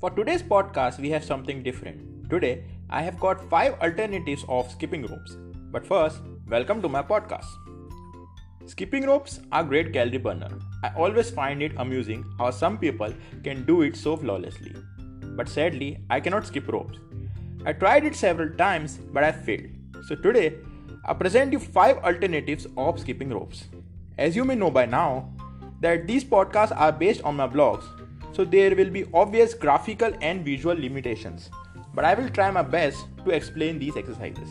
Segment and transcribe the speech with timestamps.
[0.00, 2.30] For today's podcast, we have something different.
[2.30, 5.36] Today, I have got five alternatives of skipping ropes.
[5.72, 7.46] But first, welcome to my podcast.
[8.66, 10.56] Skipping ropes are great calorie burner.
[10.84, 13.12] I always find it amusing how some people
[13.42, 14.72] can do it so flawlessly.
[15.36, 17.00] But sadly, I cannot skip ropes.
[17.66, 19.66] I tried it several times, but I failed.
[20.06, 20.58] So today,
[21.06, 23.64] I present you five alternatives of skipping ropes.
[24.16, 25.34] As you may know by now,
[25.80, 27.97] that these podcasts are based on my blogs,
[28.38, 31.50] so there will be obvious graphical and visual limitations.
[31.92, 34.48] But I will try my best to explain these exercises.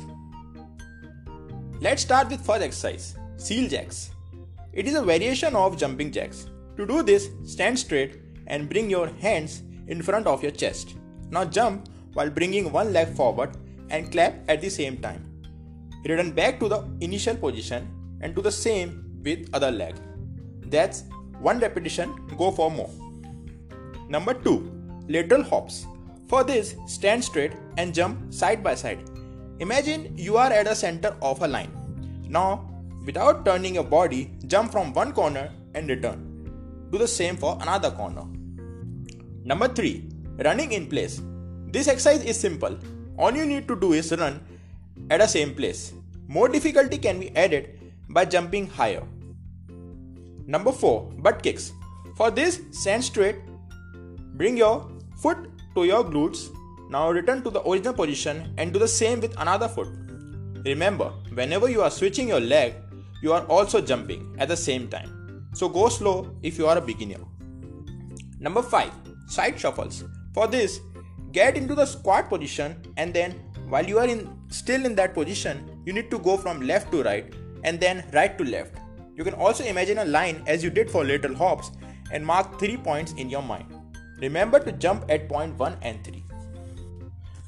[1.79, 4.09] Let's start with first exercise, seal jacks.
[4.73, 6.47] It is a variation of jumping jacks.
[6.75, 10.95] To do this, stand straight and bring your hands in front of your chest.
[11.31, 13.55] Now jump while bringing one leg forward
[13.89, 15.23] and clap at the same time.
[16.03, 17.87] Return back to the initial position
[18.19, 19.95] and do the same with other leg.
[20.65, 21.05] That's
[21.39, 22.91] one repetition, go for more.
[24.09, 25.05] Number 2.
[25.09, 25.85] Lateral hops.
[26.27, 28.99] For this, stand straight and jump side by side.
[29.59, 31.71] Imagine you are at the center of a line.
[32.29, 32.69] Now,
[33.05, 36.19] without turning your body, jump from one corner and return.
[36.91, 38.25] Do the same for another corner.
[39.43, 40.09] Number 3.
[40.45, 41.21] Running in place.
[41.67, 42.77] This exercise is simple.
[43.17, 44.41] All you need to do is run
[45.09, 45.93] at the same place.
[46.27, 47.79] More difficulty can be added
[48.09, 49.03] by jumping higher.
[50.45, 51.13] Number 4.
[51.17, 51.71] Butt kicks.
[52.15, 53.37] For this, stand straight
[54.37, 55.37] Bring your foot
[55.75, 56.49] to your glutes.
[56.89, 59.89] Now return to the original position and do the same with another foot.
[60.63, 62.75] Remember, whenever you are switching your leg,
[63.23, 65.49] you are also jumping at the same time.
[65.53, 67.19] So go slow if you are a beginner.
[68.39, 68.91] Number 5.
[69.27, 70.03] Side shuffles.
[70.35, 70.79] For this,
[71.31, 73.31] get into the squat position and then
[73.69, 77.01] while you are in still in that position, you need to go from left to
[77.01, 78.75] right and then right to left.
[79.15, 81.71] You can also imagine a line as you did for lateral hops
[82.11, 83.73] and mark 3 points in your mind.
[84.19, 86.23] Remember to jump at point 1 and 3.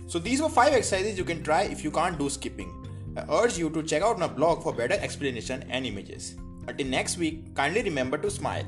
[0.07, 2.71] So these were 5 exercises you can try if you can't do skipping.
[3.17, 6.35] I urge you to check out my blog for better explanation and images.
[6.67, 8.65] Until next week, kindly remember to smile.